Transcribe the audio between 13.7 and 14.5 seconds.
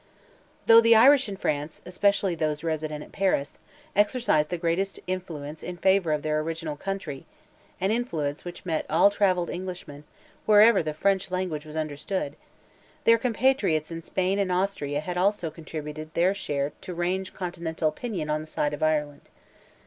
in Spain